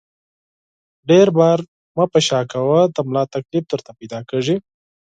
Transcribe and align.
ډېر 1.09 1.27
بار 1.37 1.59
مه 1.95 2.05
په 2.11 2.19
شا 2.27 2.39
کوه، 2.51 2.79
د 2.95 2.97
ملا 3.07 3.23
تکلیف 3.33 3.63
درته 3.71 3.91
پیدا 3.99 4.19
کېږي! 4.29 4.55